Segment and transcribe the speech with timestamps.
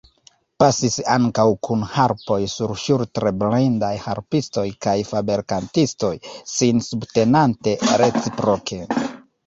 [0.61, 6.13] Pasis ankaŭ kun harpoj surŝultre blindaj harpistoj kaj fabelkantistoj,
[6.59, 8.87] sin subtenante reciproke.